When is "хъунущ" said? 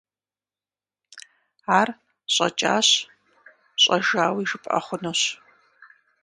4.85-5.21